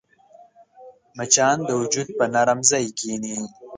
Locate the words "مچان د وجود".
1.17-2.07